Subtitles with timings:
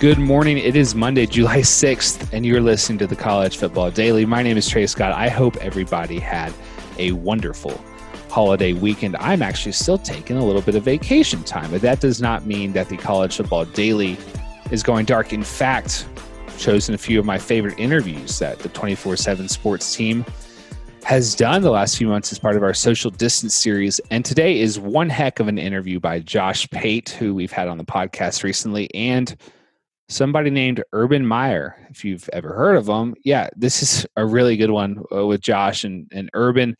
[0.00, 0.58] Good morning.
[0.58, 4.24] It is Monday, July 6th, and you're listening to the College Football Daily.
[4.24, 5.10] My name is Trey Scott.
[5.10, 6.54] I hope everybody had
[6.98, 7.82] a wonderful
[8.30, 9.16] holiday weekend.
[9.16, 12.74] I'm actually still taking a little bit of vacation time, but that does not mean
[12.74, 14.16] that the College Football Daily
[14.70, 15.32] is going dark.
[15.32, 16.06] In fact,
[16.46, 20.24] I've chosen a few of my favorite interviews that the 24 7 sports team
[21.02, 23.98] has done the last few months as part of our social distance series.
[24.12, 27.78] And today is one heck of an interview by Josh Pate, who we've had on
[27.78, 29.34] the podcast recently, and
[30.08, 31.76] somebody named Urban Meyer.
[31.90, 35.40] If you've ever heard of him, yeah, this is a really good one uh, with
[35.40, 36.76] Josh and, and Urban.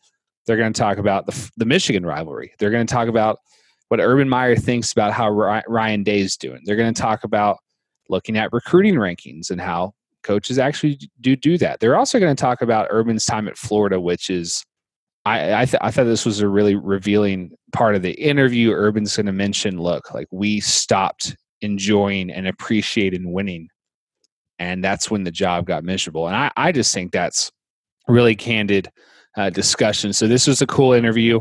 [0.46, 2.52] They're going to talk about the, the Michigan rivalry.
[2.58, 3.38] They're going to talk about
[3.88, 6.60] what Urban Meyer thinks about how Ryan Day is doing.
[6.64, 7.58] They're going to talk about
[8.08, 9.92] looking at recruiting rankings and how
[10.22, 11.80] coaches actually do do that.
[11.80, 14.64] They're also going to talk about Urban's time at Florida, which is
[15.24, 18.72] I I, th- I thought this was a really revealing part of the interview.
[18.72, 23.68] Urban's going to mention, look, like we stopped enjoying and appreciating winning.
[24.58, 26.26] And that's when the job got miserable.
[26.26, 27.50] And I, I just think that's
[28.08, 28.88] really candid
[29.36, 30.12] uh, discussion.
[30.12, 31.40] So this was a cool interview.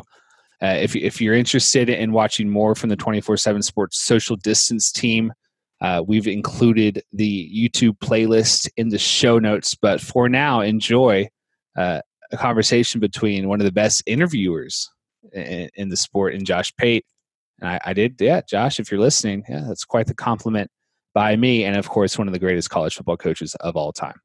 [0.62, 4.92] Uh, if, if you're interested in watching more from the 24 7 sports social distance
[4.92, 5.32] team,
[5.82, 9.76] uh, we've included the YouTube playlist in the show notes.
[9.76, 11.28] But for now, enjoy
[11.78, 12.02] uh,
[12.32, 14.90] a conversation between one of the best interviewers
[15.34, 17.06] in, in the sport and Josh Pate
[17.60, 20.70] and I, I did, yeah, Josh, if you're listening, yeah, that's quite the compliment
[21.14, 21.64] by me.
[21.64, 24.20] And of course, one of the greatest college football coaches of all time.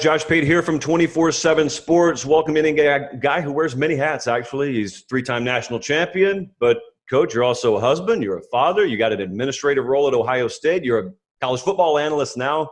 [0.00, 2.24] Josh Pate here from 24 7 Sports.
[2.24, 4.74] Welcome in a guy who wears many hats, actually.
[4.74, 6.78] He's three time national champion, but
[7.10, 10.46] coach, you're also a husband, you're a father, you got an administrative role at Ohio
[10.46, 12.68] State, you're a college football analyst now.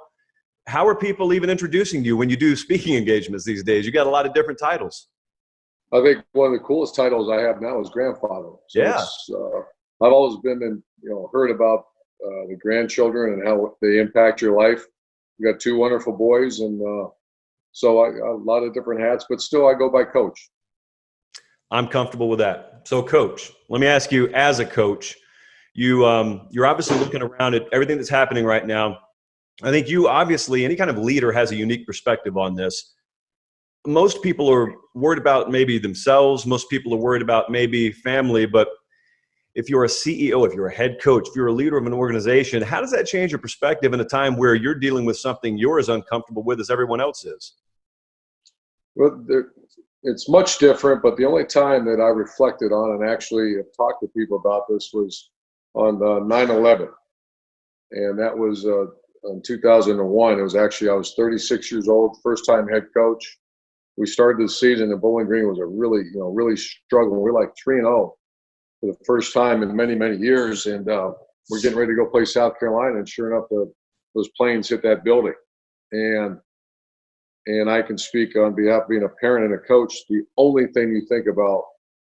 [0.69, 3.87] How are people even introducing you when you do speaking engagements these days?
[3.87, 5.09] You got a lot of different titles.
[5.93, 8.51] I think one of the coolest titles I have now is grandfather.
[8.69, 9.05] So yeah.
[9.35, 9.63] Uh,
[10.03, 11.87] I've always been in, you know, heard about
[12.25, 14.85] uh, the grandchildren and how they impact your life.
[15.39, 17.11] We got two wonderful boys, and uh,
[17.73, 20.51] so I, a lot of different hats, but still I go by coach.
[21.71, 22.83] I'm comfortable with that.
[22.85, 25.17] So, coach, let me ask you, as a coach,
[25.75, 28.99] you um, you're obviously looking around at everything that's happening right now.
[29.63, 32.95] I think you obviously, any kind of leader has a unique perspective on this.
[33.87, 36.45] Most people are worried about maybe themselves.
[36.47, 38.69] Most people are worried about maybe family, but
[39.57, 41.95] if you're a CEO, if you're a head coach, if you're a leader of an
[41.95, 45.57] organization, how does that change your perspective in a time where you're dealing with something
[45.57, 47.55] you're as uncomfortable with as everyone else is?
[48.97, 49.53] Well, there,
[50.03, 54.09] it's much different, but the only time that I reflected on and actually talked to
[54.09, 55.31] people about this was
[55.73, 56.89] on 9 11.
[57.93, 58.87] And that was uh,
[59.31, 60.39] in 2001.
[60.39, 63.39] It was actually, I was 36 years old, first time head coach.
[63.97, 67.23] We started the season and Bowling Green was a really, you know, really struggling.
[67.23, 68.17] We are like 3 and 0
[68.87, 71.13] for the first time in many many years, and uh,
[71.51, 73.73] we're getting ready to go play South Carolina, and sure enough, the,
[74.15, 75.35] those planes hit that building,
[75.93, 76.39] and
[77.47, 79.95] and I can speak on behalf of being a parent and a coach.
[80.09, 81.65] The only thing you think about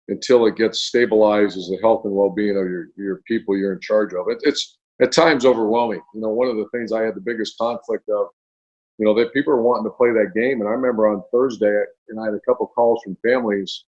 [0.09, 3.81] until it gets stabilized is the health and well-being of your your people you're in
[3.81, 4.27] charge of.
[4.29, 6.03] It, it's at times overwhelming.
[6.15, 8.27] You know, one of the things I had the biggest conflict of,
[8.99, 11.85] you know, that people are wanting to play that game, and I remember on Thursday,
[12.09, 13.85] and I had a couple calls from families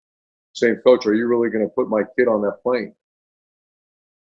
[0.54, 2.94] saying, Coach, are you really going to put my kid on that plane?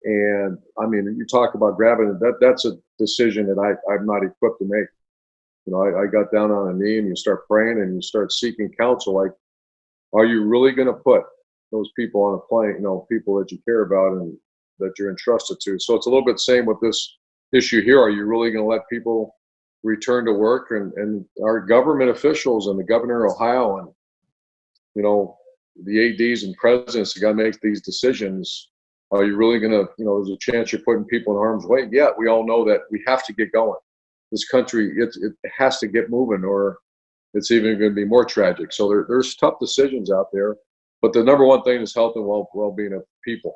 [0.04, 4.06] And I mean, you talk about grabbing it, that, that's a decision that I, I'm
[4.06, 4.88] not equipped to make.
[5.66, 8.02] You know, I, I got down on a knee and you start praying and you
[8.02, 9.16] start seeking counsel.
[9.16, 9.32] Like,
[10.14, 11.24] are you really going to put
[11.72, 14.38] those people on a plane, you know, people that you care about and
[14.78, 15.80] that you're entrusted to?
[15.80, 17.18] So it's a little bit same with this
[17.52, 18.00] issue here.
[18.00, 19.36] Are you really going to let people
[19.84, 23.88] return to work and, and our government officials and the governor of Ohio and,
[24.94, 25.38] you know,
[25.84, 28.70] the ads and presidents got to make these decisions.
[29.12, 31.66] Are you really going to, you know, there's a chance you're putting people in harm's
[31.66, 31.88] way.
[31.92, 33.80] Yeah, we all know that we have to get going.
[34.32, 36.80] This country, it, it has to get moving, or
[37.34, 38.74] it's even going to be more tragic.
[38.74, 40.56] So there, there's tough decisions out there,
[41.02, 43.56] but the number one thing is health and well well being of people.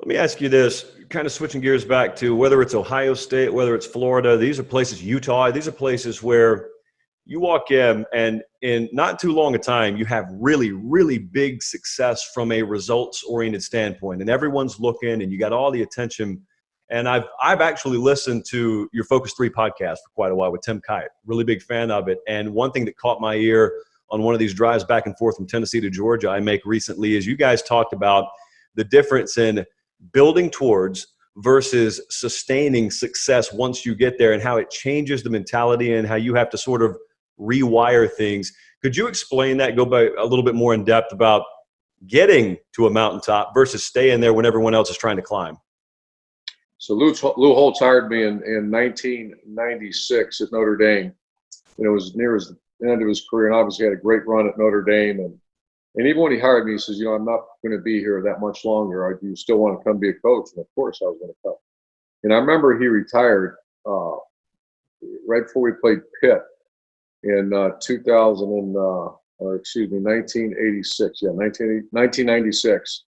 [0.00, 3.52] Let me ask you this, kind of switching gears back to whether it's Ohio State,
[3.52, 6.68] whether it's Florida, these are places, Utah, these are places where
[7.26, 11.62] you walk in and in not too long a time you have really really big
[11.62, 14.20] success from a results oriented standpoint.
[14.20, 16.42] And everyone's looking and you got all the attention.
[16.90, 20.62] And i've i've actually listened to your focus 3 podcast for quite a while with
[20.62, 21.08] Tim Kight.
[21.24, 22.18] Really big fan of it.
[22.28, 23.72] And one thing that caught my ear
[24.10, 27.16] on one of these drives back and forth from tennessee to georgia i make recently
[27.16, 28.26] is you guys talked about
[28.74, 29.64] the difference in
[30.12, 35.94] building towards versus sustaining success once you get there and how it changes the mentality
[35.94, 36.96] and how you have to sort of
[37.40, 38.52] rewire things.
[38.82, 39.76] Could you explain that?
[39.76, 41.44] Go by a little bit more in depth about
[42.06, 45.56] getting to a mountaintop versus staying there when everyone else is trying to climb.
[46.78, 51.12] So Lou, Lou Holtz hired me in, in 1996 at Notre Dame.
[51.78, 52.52] And it was near his
[52.84, 55.20] end of his career, and obviously had a great run at Notre Dame.
[55.20, 55.38] And
[55.96, 58.00] and even when he hired me, he says, "You know, I'm not going to be
[58.00, 59.18] here that much longer.
[59.20, 61.32] Do you still want to come be a coach?" And of course, I was going
[61.32, 61.54] to come.
[62.24, 63.56] And I remember he retired
[63.86, 64.16] uh,
[65.26, 66.42] right before we played Pitt
[67.24, 71.20] in uh, 2000 and, uh, or excuse me, 1986.
[71.22, 73.04] Yeah, 19, 1996.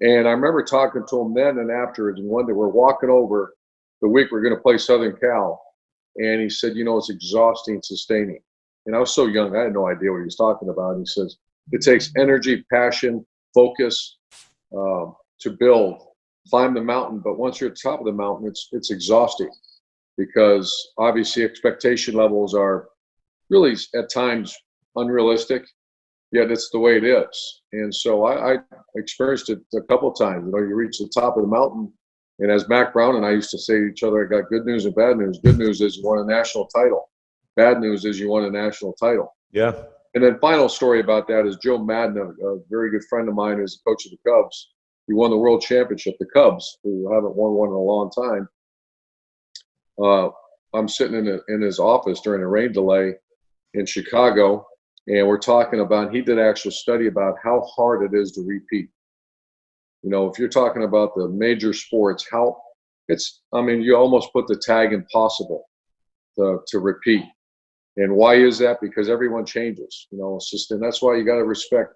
[0.00, 2.20] And I remember talking to him then and afterwards.
[2.20, 3.54] And one day we're walking over
[4.00, 5.60] the week we're going to play Southern Cal,
[6.16, 8.38] and he said, "You know, it's exhausting, sustaining."
[8.86, 10.92] And I was so young, I had no idea what he was talking about.
[10.92, 11.36] And he says,
[11.72, 14.18] "It takes energy, passion, focus
[14.76, 16.00] um, to build,
[16.48, 17.18] climb the mountain.
[17.18, 19.50] But once you're at the top of the mountain, it's it's exhausting."
[20.18, 22.88] because obviously expectation levels are
[23.50, 24.56] really at times
[24.96, 25.64] unrealistic,
[26.32, 27.62] yet it's the way it is.
[27.72, 28.56] And so I, I
[28.96, 30.44] experienced it a couple of times.
[30.46, 31.92] You know, you reach the top of the mountain,
[32.40, 34.64] and as Mack Brown and I used to say to each other, I got good
[34.64, 35.40] news and bad news.
[35.42, 37.10] Good news is you won a national title.
[37.56, 39.34] Bad news is you won a national title.
[39.50, 39.72] Yeah.
[40.14, 43.34] And then final story about that is Joe Maddon, a, a very good friend of
[43.34, 44.70] mine, is coach of the Cubs.
[45.06, 46.16] He won the World Championship.
[46.18, 48.48] The Cubs, who haven't won one in a long time.
[50.00, 50.30] Uh,
[50.74, 53.14] I'm sitting in, a, in his office during a rain delay,
[53.74, 54.66] in Chicago,
[55.06, 58.88] and we're talking about he did actual study about how hard it is to repeat.
[60.02, 62.60] You know, if you're talking about the major sports, how
[63.08, 65.64] it's I mean, you almost put the tag impossible
[66.36, 67.24] to, to repeat.
[67.96, 68.80] And why is that?
[68.80, 70.06] Because everyone changes.
[70.10, 71.94] You know, it's just and that's why you got to respect.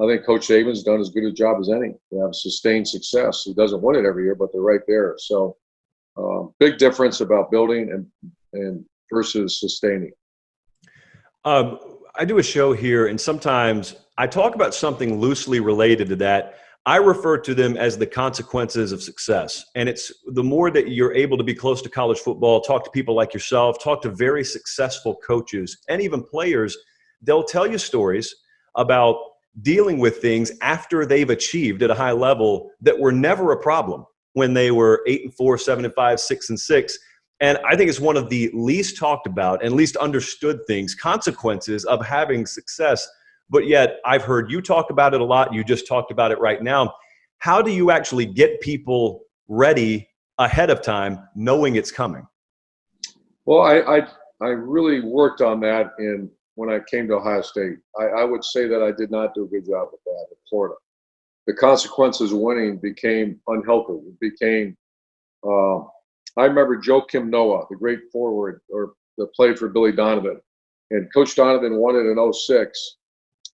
[0.00, 1.94] I think Coach Saban's done as good a job as any.
[2.10, 3.42] They have sustained success.
[3.44, 5.14] He doesn't win it every year, but they're right there.
[5.18, 5.56] So,
[6.16, 10.12] uh, big difference about building and and versus sustaining.
[11.44, 11.78] Um,
[12.14, 16.58] I do a show here, and sometimes I talk about something loosely related to that.
[16.86, 19.64] I refer to them as the consequences of success.
[19.74, 22.90] And it's the more that you're able to be close to college football, talk to
[22.90, 26.76] people like yourself, talk to very successful coaches and even players,
[27.22, 28.34] they'll tell you stories
[28.76, 29.16] about
[29.62, 34.04] dealing with things after they've achieved at a high level that were never a problem
[34.34, 36.98] when they were eight and four, seven and five, six and six.
[37.40, 41.84] And I think it's one of the least talked about and least understood things, consequences
[41.84, 43.06] of having success.
[43.50, 45.52] But yet, I've heard you talk about it a lot.
[45.52, 46.94] You just talked about it right now.
[47.38, 50.08] How do you actually get people ready
[50.38, 52.26] ahead of time, knowing it's coming?
[53.44, 54.08] Well, I, I,
[54.40, 57.76] I really worked on that in when I came to Ohio State.
[57.98, 60.36] I, I would say that I did not do a good job with that in
[60.48, 60.76] Florida.
[61.46, 63.94] The consequences of winning became unhealthy.
[63.94, 64.76] It became
[65.46, 65.80] uh,
[66.36, 70.40] I remember Joakim Noah, the great forward, or that played for Billy Donovan,
[70.90, 72.96] and Coach Donovan won it in 06.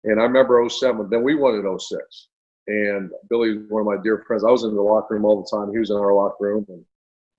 [0.05, 1.09] And I remember 07.
[1.11, 2.29] Then we won in 06.
[2.69, 4.45] And Billy was one of my dear friends.
[4.45, 5.73] I was in the locker room all the time.
[5.73, 6.85] He was in our locker room, and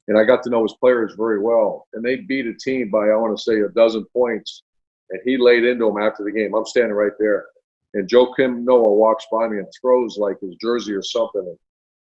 [0.08, 1.88] and I got to know his players very well.
[1.94, 4.64] And they beat a team by I want to say a dozen points.
[5.10, 6.54] And he laid into them after the game.
[6.54, 7.46] I'm standing right there.
[7.94, 11.42] And Joakim Noah walks by me and throws like his jersey or something.
[11.42, 11.58] And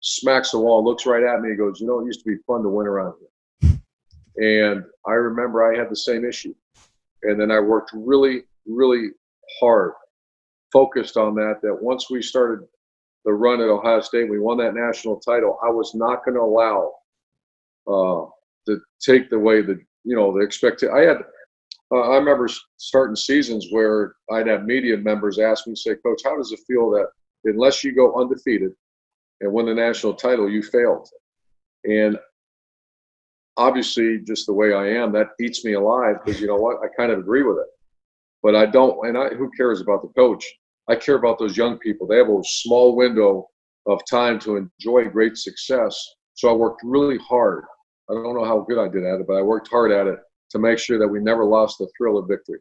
[0.06, 2.42] smacks the wall, looks right at me, and goes, "You know, it used to be
[2.46, 3.72] fun to win around here."
[4.38, 6.54] And I remember I had the same issue,
[7.24, 9.12] and then I worked really, really
[9.62, 9.94] hard,
[10.74, 11.62] focused on that.
[11.62, 12.68] That once we started
[13.24, 15.58] the run at Ohio State, we won that national title.
[15.64, 16.96] I was not going to allow
[17.88, 18.26] uh,
[18.66, 20.90] to take the way that you know the expected.
[20.92, 21.18] I had.
[21.92, 26.36] Uh, I remember starting seasons where I'd have media members ask me, say, Coach, how
[26.36, 27.08] does it feel that
[27.46, 28.74] unless you go undefeated
[29.46, 31.08] and win the national title, you failed.
[31.86, 32.18] And
[33.58, 36.78] obviously, just the way I am, that eats me alive because you know what?
[36.84, 37.68] I kind of agree with it.
[38.44, 40.46] But I don't, and I, who cares about the coach?
[40.90, 42.06] I care about those young people.
[42.06, 43.48] They have a small window
[43.88, 46.04] of time to enjoy great success.
[46.34, 47.64] So I worked really hard.
[48.10, 50.20] I don't know how good I did at it, but I worked hard at it
[50.52, 52.60] to make sure that we never lost the thrill of victory.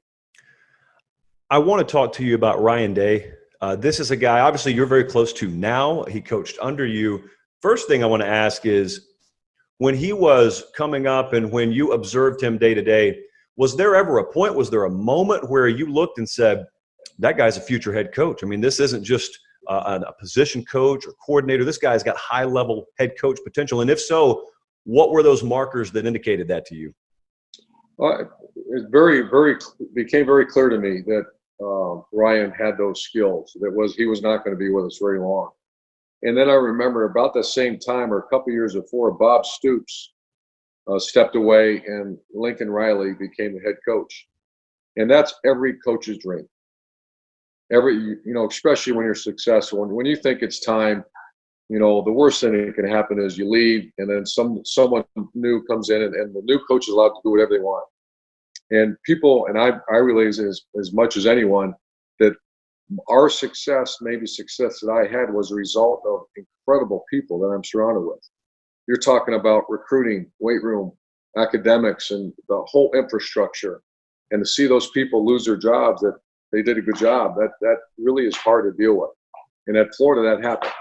[1.51, 3.33] I want to talk to you about Ryan Day.
[3.65, 6.05] Uh, this is a guy, obviously, you're very close to now.
[6.05, 7.25] He coached under you.
[7.63, 9.07] First thing I want to ask is
[9.79, 13.19] when he was coming up and when you observed him day to day,
[13.57, 14.55] Was there ever a point?
[14.55, 16.67] Was there a moment where you looked and said,
[17.19, 18.43] "That guy's a future head coach"?
[18.43, 19.39] I mean, this isn't just
[19.71, 21.65] uh, a position coach or coordinator.
[21.65, 23.81] This guy's got high level head coach potential.
[23.81, 24.45] And if so,
[24.83, 26.93] what were those markers that indicated that to you?
[28.03, 28.25] Uh,
[28.75, 29.57] it very, very
[29.95, 31.25] became very clear to me that
[31.63, 33.57] uh, Ryan had those skills.
[33.61, 35.51] That was he was not going to be with us very long.
[36.23, 40.15] And then I remember about the same time, or a couple years before, Bob Stoops
[40.91, 44.27] uh, stepped away, and Lincoln Riley became the head coach.
[44.97, 46.49] And that's every coach's dream.
[47.73, 51.05] Every you know, especially when you're successful, and when you think it's time,
[51.69, 55.05] you know, the worst thing that can happen is you leave, and then some someone
[55.35, 57.87] new comes in, and, and the new coach is allowed to do whatever they want.
[58.71, 61.75] And people, and I, I realize as, as much as anyone
[62.19, 62.35] that
[63.09, 67.65] our success, maybe success that I had, was a result of incredible people that I'm
[67.65, 68.21] surrounded with.
[68.87, 70.93] You're talking about recruiting, weight room,
[71.37, 73.83] academics, and the whole infrastructure.
[74.31, 76.17] And to see those people lose their jobs, that
[76.53, 79.11] they did a good job, that that really is hard to deal with.
[79.67, 80.73] And at Florida, that happened.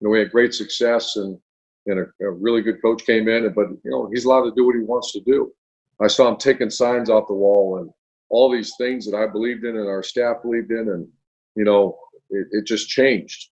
[0.00, 1.38] You know, we had great success, and
[1.86, 4.66] and a, a really good coach came in, but you know he's allowed to do
[4.66, 5.52] what he wants to do.
[6.00, 7.90] I saw him taking signs off the wall and
[8.30, 11.06] all these things that I believed in and our staff believed in, and
[11.54, 11.98] you know,
[12.30, 13.50] it, it just changed.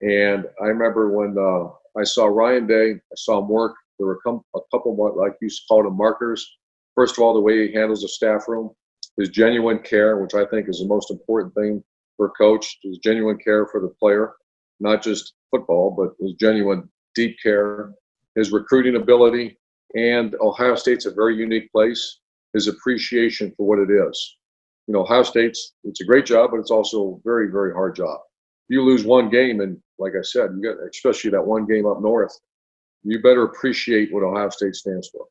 [0.00, 3.74] And I remember when uh, I saw Ryan Day, I saw him work.
[3.98, 6.56] There were a couple, like you called them, markers.
[6.96, 8.70] First of all, the way he handles the staff room,
[9.16, 11.82] his genuine care, which I think is the most important thing
[12.16, 14.34] for a coach, his genuine care for the player,
[14.80, 17.92] not just football, but his genuine deep care,
[18.34, 19.58] his recruiting ability,
[19.94, 22.20] and Ohio State's a very unique place,
[22.52, 24.36] his appreciation for what it is
[24.86, 27.96] you know, Ohio State's it's a great job, but it's also a very, very hard
[27.96, 28.20] job.
[28.68, 32.00] You lose one game, and like I said, you got especially that one game up
[32.00, 32.36] north.
[33.02, 35.26] You better appreciate what Ohio State stands for.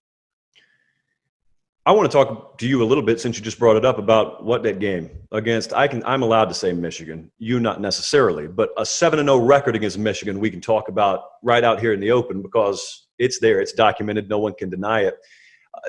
[1.86, 3.98] I want to talk to you a little bit since you just brought it up
[3.98, 5.74] about what that game against.
[5.74, 9.40] I can I'm allowed to say Michigan, you not necessarily, but a seven and zero
[9.40, 10.40] oh record against Michigan.
[10.40, 14.30] We can talk about right out here in the open because it's there, it's documented,
[14.30, 15.16] no one can deny it.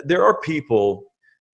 [0.05, 1.05] There are people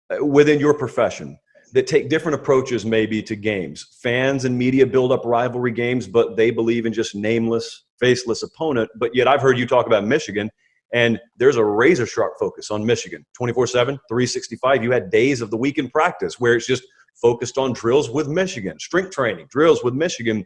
[0.10, 1.38] uh, within your profession
[1.74, 3.98] that take different approaches maybe to games.
[4.02, 8.90] Fans and media build up rivalry games, but they believe in just nameless, faceless opponent.
[8.96, 10.50] But yet I've heard you talk about Michigan,
[10.94, 14.84] and there's a razor sharp focus on Michigan 24 7, 365.
[14.84, 16.84] You had days of the week in practice where it's just
[17.22, 20.46] focused on drills with Michigan, strength training, drills with Michigan.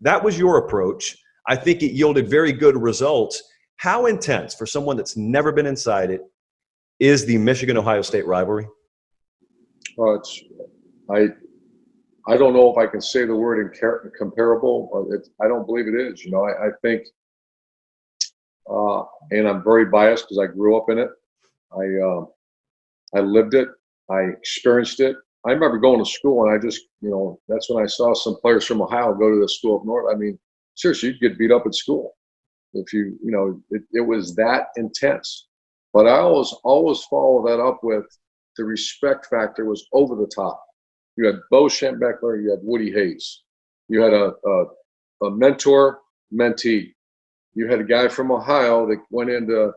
[0.00, 1.16] That was your approach.
[1.48, 3.42] I think it yielded very good results.
[3.80, 6.20] How intense for someone that's never been inside it
[6.98, 8.68] is the Michigan Ohio State rivalry?
[9.98, 10.42] Uh, it's,
[11.10, 11.28] I,
[12.28, 13.74] I don't know if I can say the word
[14.18, 15.08] comparable.
[15.42, 16.22] I don't believe it is.
[16.22, 17.06] You know, I, I think,
[18.70, 21.08] uh, and I'm very biased because I grew up in it.
[21.72, 22.26] I, uh,
[23.18, 23.68] I lived it.
[24.10, 25.16] I experienced it.
[25.46, 28.36] I remember going to school and I just, you know, that's when I saw some
[28.42, 30.14] players from Ohio go to the school up north.
[30.14, 30.38] I mean,
[30.74, 32.14] seriously, you'd get beat up at school
[32.74, 35.48] if you, you know, it, it was that intense.
[35.92, 38.04] But I always, always follow that up with
[38.56, 40.62] the respect factor was over the top.
[41.16, 43.42] You had Bo Schembechler, you had Woody Hayes,
[43.88, 44.64] you had a, a,
[45.26, 45.98] a mentor
[46.32, 46.92] mentee,
[47.54, 49.72] you had a guy from Ohio that went into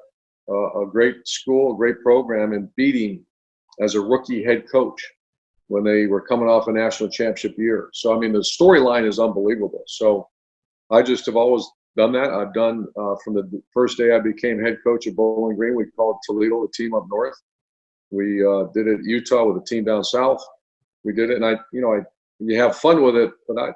[0.49, 3.25] a, a great school, a great program, and beating
[3.79, 5.01] as a rookie head coach
[5.67, 7.89] when they were coming off a national championship year.
[7.93, 9.83] So I mean, the storyline is unbelievable.
[9.87, 10.29] So
[10.91, 12.31] I just have always done that.
[12.31, 15.75] I've done uh, from the first day I became head coach at Bowling Green.
[15.75, 17.35] We called Toledo the team up north.
[18.11, 20.43] We uh, did it Utah with a team down south.
[21.03, 22.01] We did it, and I, you know, I
[22.39, 23.73] you have fun with it, but I,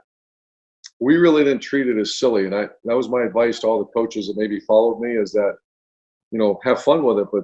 [1.00, 2.46] we really didn't treat it as silly.
[2.46, 5.32] And I that was my advice to all the coaches that maybe followed me is
[5.34, 5.56] that,
[6.32, 7.44] you know, have fun with it, but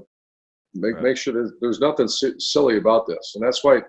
[0.73, 1.03] make right.
[1.03, 3.33] make sure there's, there's nothing si- silly about this.
[3.35, 3.81] And that's why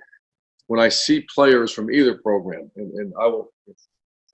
[0.67, 3.77] when I see players from either program, and, and I will, if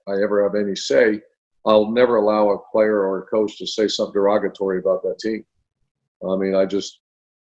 [0.09, 1.21] I ever have any say,
[1.67, 5.45] I'll never allow a player or a coach to say something derogatory about that team.
[6.29, 7.01] I mean, I just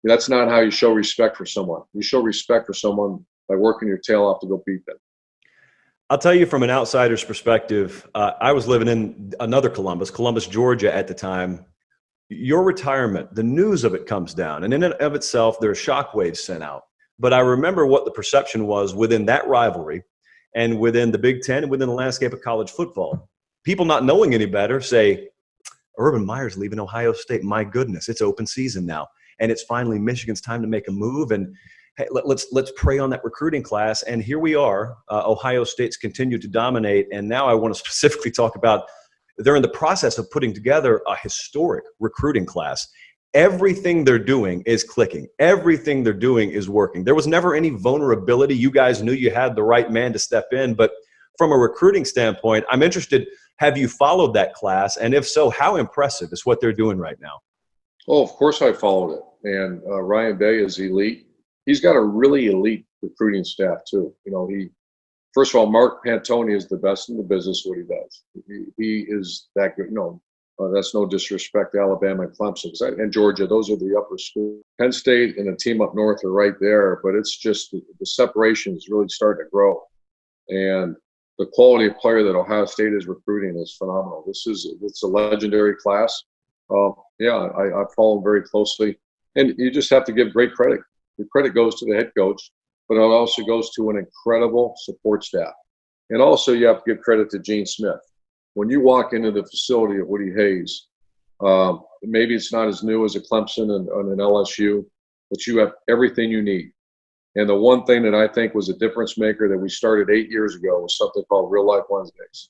[0.04, 1.84] that's not how you show respect for someone.
[1.94, 4.98] You show respect for someone by working your tail off to go beat them.
[6.10, 10.46] I'll tell you from an outsider's perspective, uh, I was living in another Columbus, Columbus,
[10.46, 11.66] Georgia at the time.
[12.30, 15.76] Your retirement, the news of it comes down, and in and of itself, there are
[15.76, 16.84] shockwaves sent out.
[17.20, 20.04] But I remember what the perception was within that rivalry
[20.56, 23.30] and within the Big Ten and within the landscape of college football.
[23.64, 25.30] People not knowing any better say,
[25.98, 27.44] Urban Meyer's leaving Ohio State.
[27.44, 29.08] My goodness, it's open season now
[29.40, 31.32] and it's finally Michigan's time to make a move.
[31.32, 31.56] And
[31.98, 34.02] hey, let, us let's, let's prey on that recruiting class.
[34.04, 34.96] And here we are.
[35.10, 38.86] Uh, Ohio State's continued to dominate, and now I want to specifically talk about
[39.38, 42.88] they're in the process of putting together a historic recruiting class.
[43.34, 45.28] everything they're doing is clicking.
[45.40, 47.04] Everything they're doing is working.
[47.04, 48.56] There was never any vulnerability.
[48.56, 50.92] You guys knew you had the right man to step in, but
[51.38, 53.28] from a recruiting standpoint, I'm interested.
[53.58, 54.98] Have you followed that class?
[54.98, 57.40] And if so, how impressive is what they're doing right now?
[58.08, 59.24] Oh, of course I followed it.
[59.44, 61.28] And uh, Ryan Day is elite.
[61.66, 64.14] He's got a really elite recruiting staff too.
[64.26, 64.70] You know, he
[65.34, 67.64] first of all, Mark Pantoni is the best in the business.
[67.66, 69.92] What he does, he, he is that good.
[69.92, 70.22] No,
[70.60, 73.48] uh, that's no disrespect to Alabama and Clemson and Georgia.
[73.48, 74.64] Those are the upper schools.
[74.80, 78.06] Penn State and the team up north are right there, but it's just the, the
[78.06, 79.82] separation is really starting to grow.
[80.50, 80.96] And
[81.40, 84.24] the quality of player that Ohio State is recruiting is phenomenal.
[84.28, 86.24] This is it's a legendary class.
[86.70, 88.98] Uh, yeah, I, I follow them very closely,
[89.36, 90.82] and you just have to give great credit.
[91.18, 92.52] The credit goes to the head coach,
[92.88, 95.54] but it also goes to an incredible support staff.
[96.10, 98.00] And also, you have to give credit to Gene Smith
[98.54, 100.88] when you walk into the facility of Woody Hayes,
[101.42, 104.86] um, maybe it's not as new as a Clemson and, and an LSU,
[105.30, 106.72] but you have everything you need.
[107.36, 110.30] And the one thing that I think was a difference maker that we started eight
[110.30, 112.50] years ago was something called Real Life Wednesdays.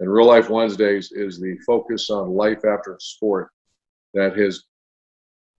[0.00, 3.50] And Real Life Wednesdays is the focus on life after sport
[4.14, 4.64] that has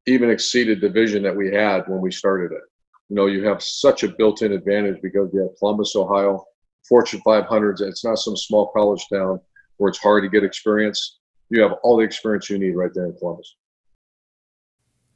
[0.07, 2.63] even exceeded the vision that we had when we started it.
[3.09, 6.43] You know, you have such a built in advantage because you have Columbus, Ohio,
[6.87, 7.81] Fortune 500s.
[7.81, 9.39] It's not some small college town
[9.77, 11.19] where it's hard to get experience,
[11.49, 13.55] you have all the experience you need right there in Columbus.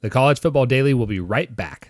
[0.01, 1.89] The College Football Daily will be right back.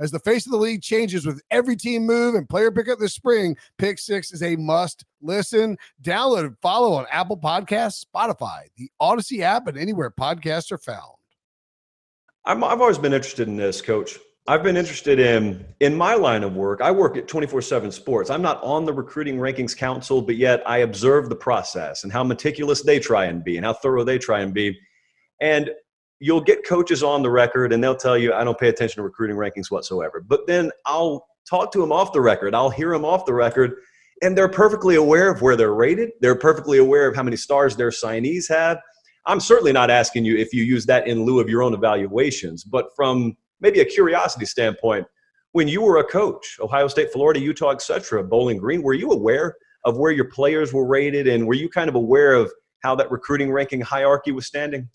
[0.00, 3.14] As the face of the league changes with every team move and player pickup this
[3.14, 5.76] spring, Pick Six is a must listen.
[6.02, 11.14] Download and follow on Apple Podcasts, Spotify, the Odyssey app, and anywhere podcasts are found.
[12.44, 14.18] I'm, I've always been interested in this, Coach.
[14.46, 16.80] I've been interested in in my line of work.
[16.80, 18.30] I work at 24/7 Sports.
[18.30, 22.24] I'm not on the recruiting rankings council, but yet I observe the process and how
[22.24, 24.78] meticulous they try and be and how thorough they try and be.
[25.42, 25.70] And
[26.20, 29.02] you'll get coaches on the record and they'll tell you I don't pay attention to
[29.02, 30.20] recruiting rankings whatsoever.
[30.26, 32.54] But then I'll talk to them off the record.
[32.54, 33.74] I'll hear them off the record
[34.22, 36.10] and they're perfectly aware of where they're rated.
[36.20, 38.78] They're perfectly aware of how many stars their signees have.
[39.26, 42.64] I'm certainly not asking you if you use that in lieu of your own evaluations,
[42.64, 45.06] but from maybe a curiosity standpoint,
[45.52, 49.56] when you were a coach, Ohio State, Florida, Utah, etc., Bowling Green, were you aware
[49.84, 52.52] of where your players were rated and were you kind of aware of
[52.82, 54.88] how that recruiting ranking hierarchy was standing?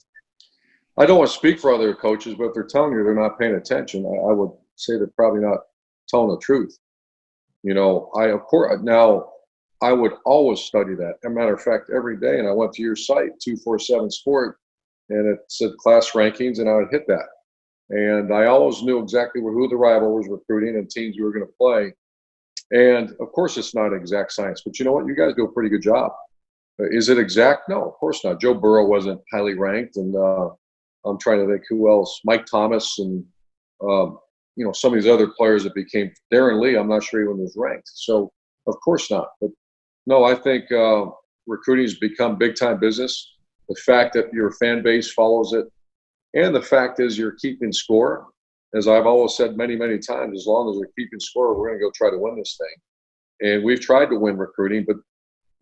[0.98, 3.40] I don't want to speak for other coaches, but if they're telling you they're not
[3.40, 5.60] paying attention, I, I would say they're probably not
[6.08, 6.78] telling the truth.
[7.64, 9.30] You know, I of course now
[9.82, 11.16] I would always study that.
[11.24, 13.80] As a matter of fact, every day, and I went to your site, two four
[13.80, 14.58] seven Sport,
[15.10, 17.28] and it said class rankings, and I would hit that.
[17.90, 21.46] And I always knew exactly who the rival was recruiting and teams you were going
[21.46, 21.94] to play.
[22.72, 25.06] And of course, it's not exact science, but you know what?
[25.06, 26.12] You guys do a pretty good job.
[26.80, 27.70] Is it exact?
[27.70, 28.42] No, of course not.
[28.42, 30.50] Joe Burrow wasn't highly ranked, and uh,
[31.06, 32.22] I'm trying to think who else.
[32.24, 33.24] Mike Thomas and
[33.84, 34.20] um,
[34.56, 36.76] you know some of these other players that became Darron Lee.
[36.76, 37.90] I'm not sure even was ranked.
[37.94, 38.32] So
[38.68, 39.30] of course not.
[39.42, 39.52] But
[40.06, 41.06] no, I think uh,
[41.48, 43.36] recruiting has become big time business.
[43.70, 45.66] The fact that your fan base follows it,
[46.34, 48.28] and the fact is you're keeping score.
[48.76, 51.80] As I've always said many many times, as long as we're keeping score, we're going
[51.80, 53.52] to go try to win this thing.
[53.52, 54.98] And we've tried to win recruiting, but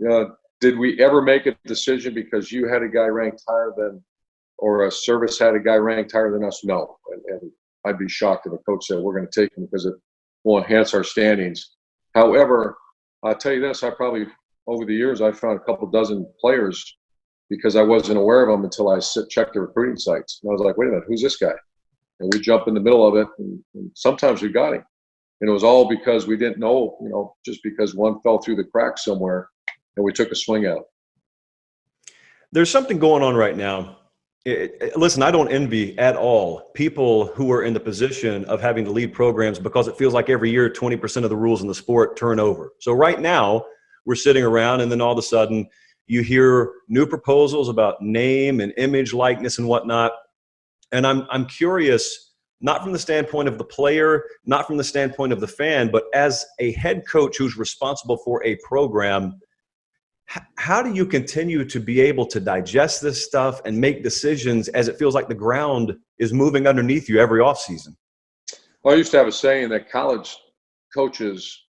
[0.07, 4.03] know, did we ever make a decision because you had a guy ranked higher than
[4.61, 6.63] or a service had a guy ranked higher than us?
[6.63, 6.97] No.
[7.11, 7.51] And, and
[7.85, 9.95] I'd be shocked if a coach said we're going to take him because it
[10.43, 11.71] will enhance our standings.
[12.13, 12.77] However,
[13.23, 14.27] I'll tell you this: I probably
[14.67, 16.97] over the years I found a couple dozen players
[17.49, 20.53] because I wasn't aware of them until I sit checked the recruiting sites, and I
[20.53, 21.51] was like, wait a minute, who's this guy?
[22.19, 24.83] And we jump in the middle of it, and, and sometimes we got him,
[25.41, 28.55] and it was all because we didn't know, you know, just because one fell through
[28.55, 29.49] the cracks somewhere,
[29.97, 30.77] and we took a swing at.
[32.53, 33.97] There's something going on right now
[34.45, 38.59] it, it, listen, I don't envy at all people who are in the position of
[38.59, 41.67] having to lead programs because it feels like every year 20% of the rules in
[41.67, 42.73] the sport turn over.
[42.79, 43.65] So right now,
[44.05, 45.69] we're sitting around and then all of a sudden
[46.07, 50.11] you hear new proposals about name and image likeness and whatnot.
[50.91, 55.33] And I'm, I'm curious, not from the standpoint of the player, not from the standpoint
[55.33, 59.39] of the fan, but as a head coach who's responsible for a program–
[60.55, 64.87] how do you continue to be able to digest this stuff and make decisions as
[64.87, 67.95] it feels like the ground is moving underneath you every offseason?
[68.83, 70.37] Well, I used to have a saying that college
[70.93, 71.65] coaches,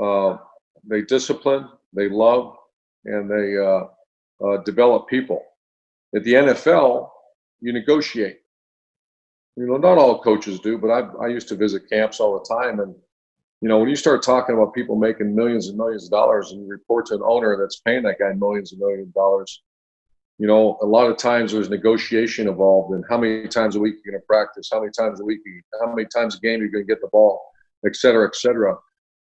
[0.00, 0.36] uh,
[0.84, 2.56] they discipline, they love,
[3.04, 3.84] and they uh,
[4.46, 5.44] uh, develop people.
[6.14, 7.08] At the NFL,
[7.60, 8.38] you negotiate.
[9.56, 12.54] You know, not all coaches do, but I, I used to visit camps all the
[12.54, 12.80] time.
[12.80, 12.94] And,
[13.60, 16.62] you know, when you start talking about people making millions and millions of dollars and
[16.62, 19.62] you report to an owner that's paying that guy millions and millions of dollars,
[20.38, 23.96] you know, a lot of times there's negotiation involved in how many times a week
[24.02, 25.40] you're going to practice, how many times a week,
[25.78, 27.38] how many times a game you're going to get the ball,
[27.86, 28.74] et cetera, et cetera.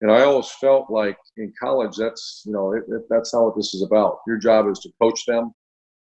[0.01, 3.57] And I always felt like in college, that's you know, it, it, that's not what
[3.57, 4.19] this is about.
[4.27, 5.53] Your job is to coach them,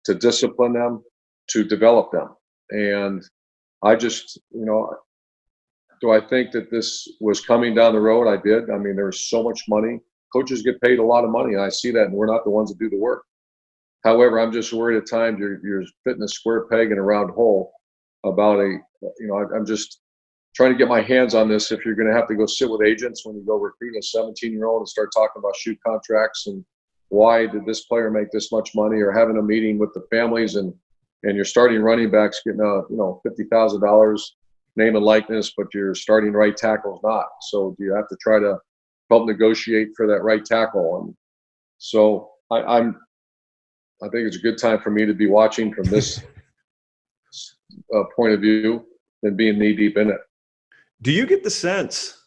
[0.04, 1.02] to discipline them,
[1.52, 2.36] to develop them.
[2.72, 3.24] And
[3.82, 4.94] I just, you know,
[6.02, 8.28] do I think that this was coming down the road?
[8.28, 8.70] I did.
[8.70, 10.00] I mean, there's so much money.
[10.34, 11.54] Coaches get paid a lot of money.
[11.54, 13.24] and I see that, and we're not the ones that do the work.
[14.04, 17.32] However, I'm just worried at times you're, you're fitting a square peg in a round
[17.32, 17.74] hole
[18.26, 18.78] about a,
[19.20, 20.02] you know, I'm just
[20.56, 21.72] trying to get my hands on this.
[21.72, 24.02] If you're going to have to go sit with agents when you go recruit a
[24.02, 26.64] 17 year old and start talking about shoot contracts and
[27.10, 30.56] why did this player make this much money, or having a meeting with the families
[30.56, 30.74] and
[31.24, 34.37] and your starting running backs getting a you know fifty thousand dollars
[34.78, 37.28] name and likeness, but your starting right tackle's not.
[37.50, 38.58] So do you have to try to
[39.10, 41.02] help negotiate for that right tackle?
[41.02, 41.16] And
[41.80, 42.98] so I, I'm
[44.04, 46.22] I think it's a good time for me to be watching from this
[47.96, 48.86] uh, point of view
[49.24, 50.20] than being knee deep in it.
[51.02, 52.26] Do you get the sense,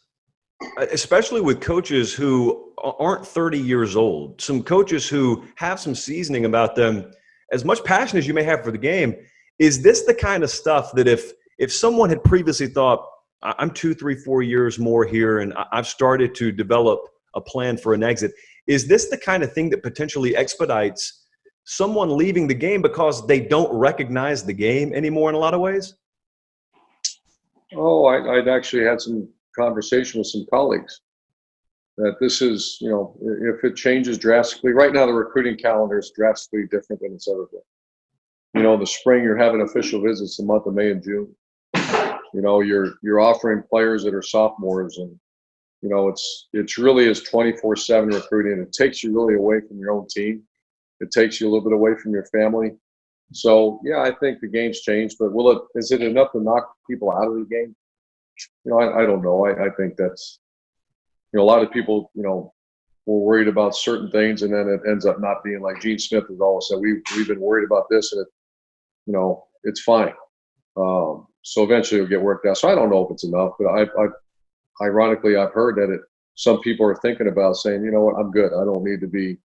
[0.77, 6.75] especially with coaches who aren't 30 years old, some coaches who have some seasoning about
[6.75, 7.11] them,
[7.53, 9.15] as much passion as you may have for the game,
[9.59, 11.31] is this the kind of stuff that if
[11.61, 13.07] if someone had previously thought,
[13.43, 17.01] I'm two, three, four years more here, and I've started to develop
[17.35, 18.31] a plan for an exit,
[18.65, 21.27] is this the kind of thing that potentially expedites
[21.63, 25.61] someone leaving the game because they don't recognize the game anymore in a lot of
[25.61, 25.93] ways?
[27.75, 31.01] Oh, I, would actually had some conversation with some colleagues
[31.97, 36.11] that this is, you know, if it changes drastically, right now the recruiting calendar is
[36.15, 37.61] drastically different than it's ever been.
[38.55, 41.33] You know, in the spring you're having official visits the month of May and June.
[42.33, 45.17] You know, you're you're offering players that are sophomores and
[45.81, 48.61] you know it's it's really is 24/7 recruiting.
[48.61, 50.43] It takes you really away from your own team.
[50.99, 52.71] It takes you a little bit away from your family.
[53.33, 55.61] So yeah, I think the game's changed, but will it?
[55.75, 57.75] Is it enough to knock people out of the game?
[58.65, 59.45] You know, I, I don't know.
[59.45, 60.39] I, I think that's
[61.33, 62.53] you know a lot of people you know
[63.05, 66.27] were worried about certain things, and then it ends up not being like Gene Smith
[66.29, 66.79] has always said.
[66.79, 68.27] We we've been worried about this, and it,
[69.05, 70.13] you know, it's fine.
[70.77, 72.57] Um, so eventually it'll get worked out.
[72.57, 74.07] So I don't know if it's enough, but I, I
[74.85, 76.01] ironically I've heard that it
[76.35, 78.51] some people are thinking about saying, you know what, I'm good.
[78.53, 79.37] I don't need to be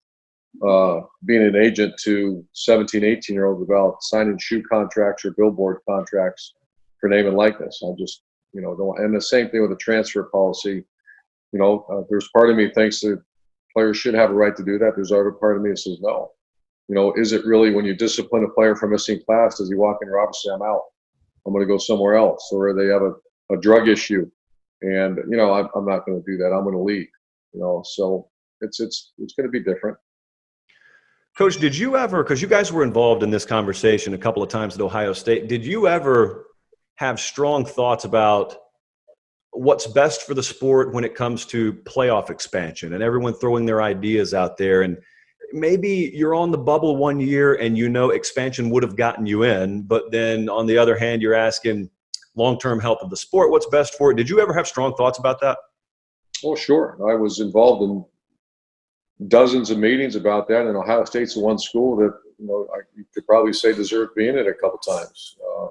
[0.66, 5.80] uh, being an agent to 17, 18 year olds about signing shoe contracts or billboard
[5.90, 6.54] contracts
[7.00, 7.82] for name and likeness.
[7.84, 8.22] I just,
[8.54, 9.00] you know, don't.
[9.00, 10.86] And the same thing with the transfer policy.
[11.52, 13.22] You know, uh, there's part of me thinks that
[13.74, 14.94] players should have a right to do that.
[14.96, 16.32] There's other part of me that says no.
[16.88, 19.58] You know, is it really when you discipline a player for missing class?
[19.58, 20.82] Does he walk in your office and say, "I'm out.
[21.46, 23.14] I'm going to go somewhere else," or they have a,
[23.54, 24.30] a drug issue,
[24.82, 26.54] and you know, I'm, I'm not going to do that.
[26.54, 27.08] I'm going to leave.
[27.54, 28.30] You know, so
[28.62, 29.98] it's it's it's going to be different.
[31.38, 34.48] Coach, did you ever, because you guys were involved in this conversation a couple of
[34.48, 36.46] times at Ohio State, did you ever
[36.96, 38.56] have strong thoughts about
[39.52, 43.82] what's best for the sport when it comes to playoff expansion and everyone throwing their
[43.82, 44.82] ideas out there?
[44.82, 44.98] And
[45.52, 49.44] maybe you're on the bubble one year and you know expansion would have gotten you
[49.44, 51.90] in, but then on the other hand, you're asking
[52.36, 54.16] long term health of the sport, what's best for it?
[54.16, 55.58] Did you ever have strong thoughts about that?
[56.44, 56.98] Oh, sure.
[57.10, 58.06] I was involved in
[59.28, 60.68] dozens of meetings about that.
[60.68, 64.16] And Ohio State's the one school that you know I, you could probably say deserved
[64.16, 65.38] being in it a couple times.
[65.42, 65.68] Uh,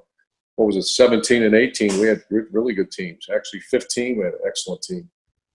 [0.55, 1.99] what was it, 17 and 18?
[1.99, 3.27] We had really good teams.
[3.33, 5.09] Actually, 15 we had an excellent team,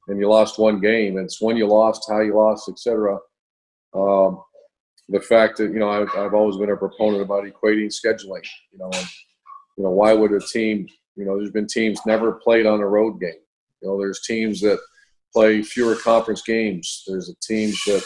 [0.09, 1.17] and you lost one game.
[1.17, 3.19] And it's when you lost, how you lost, etc.
[3.95, 4.43] Um,
[5.09, 8.47] the fact that you know I've, I've always been a proponent about equating scheduling.
[8.73, 9.09] You know, and,
[9.77, 10.87] you know why would a team?
[11.17, 13.43] You know, there's been teams never played on a road game.
[13.83, 14.79] You know, there's teams that
[15.33, 17.05] play fewer conference games.
[17.07, 18.05] There's a teams that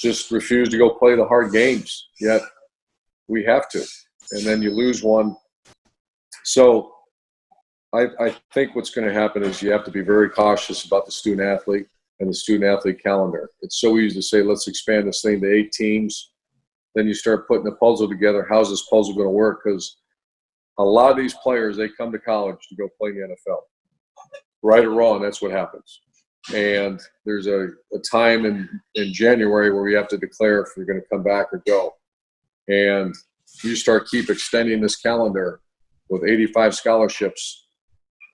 [0.00, 2.42] just refuse to go play the hard games, yet
[3.28, 3.84] we have to.
[4.32, 5.36] And then you lose one.
[6.44, 6.92] So
[7.92, 11.06] I, I think what's going to happen is you have to be very cautious about
[11.06, 11.86] the student athlete
[12.20, 13.50] and the student athlete calendar.
[13.60, 16.32] It's so easy to say, let's expand this thing to eight teams.
[16.94, 18.46] Then you start putting the puzzle together.
[18.48, 19.62] How's this puzzle going to work?
[19.64, 19.96] Because
[20.78, 23.58] a lot of these players, they come to college to go play in the NFL.
[24.62, 26.00] Right or wrong, that's what happens
[26.52, 30.84] and there's a, a time in, in January where we have to declare if you're
[30.84, 31.94] going to come back or go.
[32.68, 33.14] And
[33.62, 35.60] you start keep extending this calendar
[36.10, 37.68] with 85 scholarships,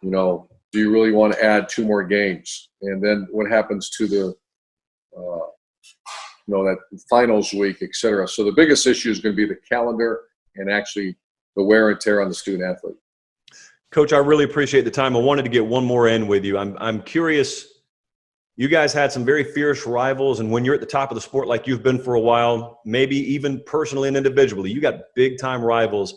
[0.02, 2.70] you know, do you really want to add two more games?
[2.82, 4.34] And then what happens to the,
[5.16, 5.46] uh,
[6.46, 6.78] you know, that
[7.08, 8.26] finals week, et cetera.
[8.26, 10.22] So the biggest issue is going to be the calendar
[10.56, 11.16] and actually
[11.56, 12.96] the wear and tear on the student athlete.
[13.90, 15.16] Coach, I really appreciate the time.
[15.16, 16.56] I wanted to get one more in with you.
[16.56, 17.66] I'm, I'm curious.
[18.56, 21.20] You guys had some very fierce rivals, and when you're at the top of the
[21.20, 25.38] sport like you've been for a while, maybe even personally and individually, you got big
[25.38, 26.14] time rivals.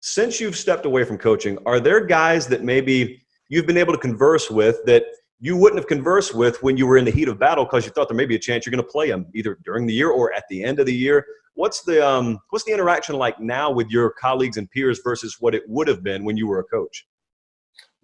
[0.00, 3.98] Since you've stepped away from coaching, are there guys that maybe you've been able to
[3.98, 5.04] converse with that
[5.40, 7.90] you wouldn't have conversed with when you were in the heat of battle because you
[7.90, 10.08] thought there may be a chance you're going to play them either during the year
[10.08, 11.26] or at the end of the year?
[11.54, 15.54] What's the um, what's the interaction like now with your colleagues and peers versus what
[15.54, 17.06] it would have been when you were a coach?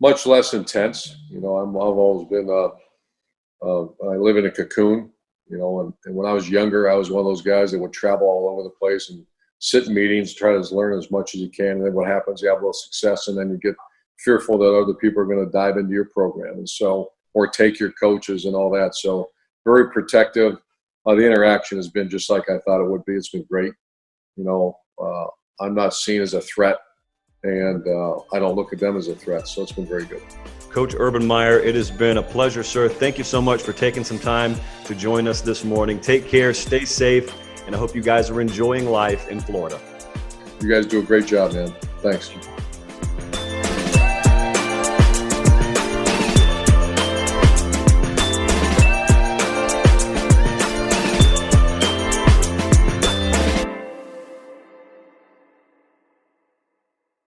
[0.01, 1.17] Much less intense.
[1.31, 2.49] You know, I'm, I've always been.
[2.51, 2.71] Uh,
[3.61, 5.11] uh, I live in a cocoon.
[5.49, 7.79] You know, and, and, when I was younger, I was one of those guys that
[7.79, 9.25] would travel all over the place and
[9.61, 11.79] sit in meetings, try to learn as much as you can.
[11.79, 12.43] And then what happens?
[12.43, 13.75] You have a little success, and then you get
[14.19, 17.79] fearful that other people are going to dive into your program, and so or take
[17.79, 18.95] your coaches and all that.
[18.95, 19.31] So
[19.65, 20.59] very protective
[21.09, 23.15] uh, the interaction has been just like I thought it would be.
[23.15, 23.73] It's been great.
[24.37, 25.27] You know, uh,
[25.65, 26.77] I'm not seen as a threat,
[27.43, 29.49] and uh, I don't look at them as a threat.
[29.49, 30.23] So it's been very good.
[30.71, 32.89] Coach Urban Meyer, it has been a pleasure, sir.
[32.91, 34.55] Thank you so much for taking some time
[34.85, 35.99] to join us this morning.
[35.99, 37.35] Take care, stay safe,
[37.67, 39.81] and I hope you guys are enjoying life in Florida.
[40.61, 41.73] You guys do a great job, man.
[42.03, 42.31] Thanks.